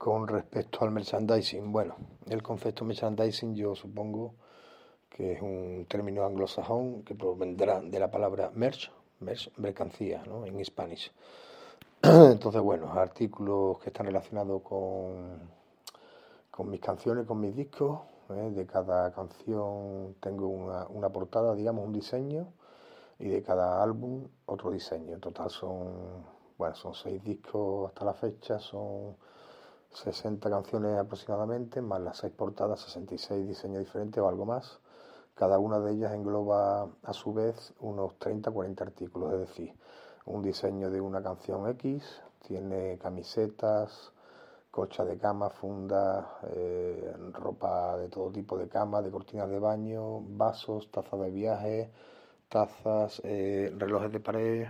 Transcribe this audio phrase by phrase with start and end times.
[0.00, 1.94] Con respecto al merchandising, bueno,
[2.26, 4.32] el concepto merchandising yo supongo
[5.10, 10.46] que es un término anglosajón que provendrá de la palabra merch, merch mercancía, ¿no?
[10.46, 11.12] En Spanish.
[12.02, 15.38] Entonces, bueno, artículos que están relacionados con,
[16.50, 18.00] con mis canciones, con mis discos.
[18.30, 18.52] ¿eh?
[18.54, 22.54] De cada canción tengo una, una portada, digamos, un diseño,
[23.18, 25.12] y de cada álbum otro diseño.
[25.12, 26.24] En total son,
[26.56, 29.14] bueno, son seis discos hasta la fecha, son
[29.92, 34.80] 60 canciones aproximadamente, más las seis portadas, 66 diseños diferentes o algo más.
[35.34, 39.74] Cada una de ellas engloba a su vez unos 30-40 artículos, es decir,
[40.26, 42.04] un diseño de una canción X,
[42.46, 44.12] tiene camisetas,
[44.70, 50.20] colchas de cama, fundas, eh, ropa de todo tipo de cama, de cortinas de baño,
[50.20, 51.90] vasos, tazas de viaje,
[52.48, 54.68] tazas, eh, relojes de pared,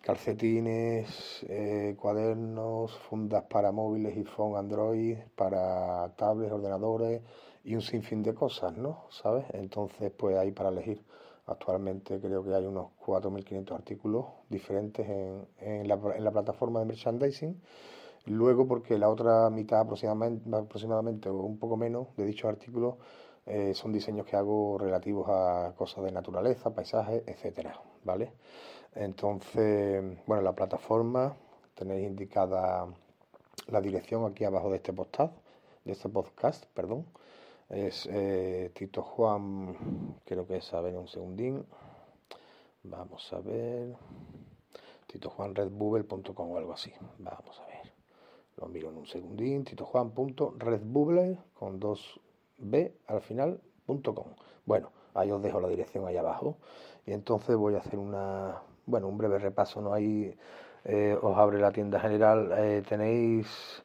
[0.00, 7.22] calcetines, eh, cuadernos, fundas para móviles y phone Android, para tablets, ordenadores
[7.64, 9.04] y un sinfín de cosas, ¿no?
[9.10, 9.44] ¿Sabes?
[9.52, 11.02] Entonces, pues hay para elegir.
[11.46, 16.86] Actualmente creo que hay unos 4.500 artículos diferentes en, en, la, en, la, plataforma de
[16.86, 17.60] merchandising.
[18.26, 22.96] Luego, porque la otra mitad aproximadamente, aproximadamente o un poco menos de dichos artículos
[23.48, 28.32] eh, son diseños que hago relativos a cosas de naturaleza, paisajes, etcétera, ¿vale?
[28.94, 31.36] Entonces, bueno, la plataforma
[31.74, 32.86] tenéis indicada
[33.68, 35.34] la dirección aquí abajo de este podcast,
[35.84, 37.06] de este podcast, perdón.
[37.68, 41.64] Es eh, Tito Juan, creo que es, a ver, un segundín.
[42.82, 43.94] Vamos a ver.
[45.06, 46.92] Tito Juan o algo así.
[47.18, 47.92] Vamos a ver.
[48.56, 49.64] Lo miro en un segundín.
[49.64, 50.12] Tito Juan
[51.54, 52.20] con dos
[52.58, 54.26] B al final punto com.
[54.66, 56.56] Bueno, ahí os dejo la dirección ahí abajo.
[57.06, 59.80] Y entonces voy a hacer una, bueno, un breve repaso.
[59.80, 59.92] ¿no?
[59.92, 60.34] Ahí
[60.84, 62.52] eh, os abre la tienda general.
[62.56, 63.82] Eh, tenéis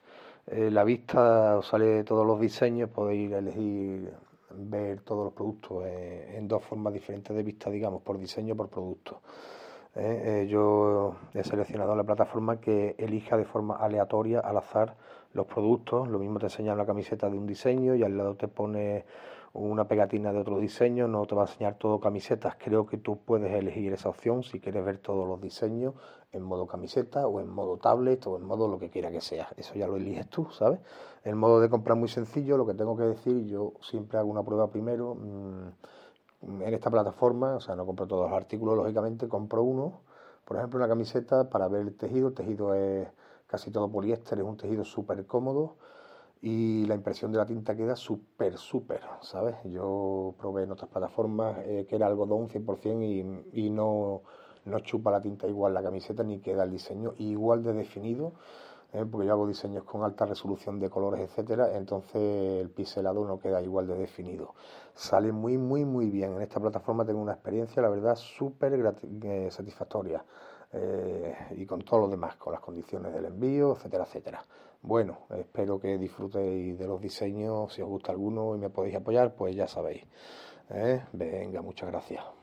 [0.47, 4.13] eh, la vista os sale todos los diseños, podéis elegir
[4.55, 9.21] ver todos los productos en dos formas diferentes de vista, digamos, por diseño, por producto.
[9.95, 14.95] Eh, yo he seleccionado la plataforma que elija de forma aleatoria, al azar,
[15.33, 16.07] los productos.
[16.07, 19.05] Lo mismo te enseña la camiseta de un diseño y al lado te pone
[19.53, 22.55] una pegatina de otro diseño, no te va a enseñar todo camisetas.
[22.57, 25.93] Creo que tú puedes elegir esa opción si quieres ver todos los diseños
[26.31, 29.49] en modo camiseta o en modo tablet o en modo lo que quiera que sea.
[29.55, 30.79] Eso ya lo eliges tú, ¿sabes?
[31.23, 34.29] El modo de compra es muy sencillo, lo que tengo que decir, yo siempre hago
[34.31, 35.69] una prueba primero mm,
[36.47, 40.01] en esta plataforma, o sea, no compro todos los artículos, lógicamente, compro uno,
[40.45, 43.07] por ejemplo, una camiseta para ver el tejido, el tejido es
[43.47, 45.77] casi todo poliéster, es un tejido súper cómodo
[46.41, 49.55] y la impresión de la tinta queda súper, súper, ¿sabes?
[49.65, 54.23] Yo probé en otras plataformas eh, que era algodón 100% y, y no,
[54.65, 58.33] no chupa la tinta igual la camiseta ni queda el diseño igual de definido,
[58.93, 59.05] ¿eh?
[59.09, 63.61] porque yo hago diseños con alta resolución de colores, etcétera, entonces el pixelado no queda
[63.61, 64.53] igual de definido.
[64.93, 66.33] Sale muy, muy, muy bien.
[66.33, 68.73] En esta plataforma tengo una experiencia, la verdad, súper
[69.23, 70.23] eh, satisfactoria.
[70.71, 74.45] Eh, y con todo lo demás, con las condiciones del envío, etcétera, etcétera.
[74.81, 79.35] Bueno, espero que disfrutéis de los diseños, si os gusta alguno y me podéis apoyar,
[79.35, 80.03] pues ya sabéis.
[81.13, 82.42] Venga, muchas gracias.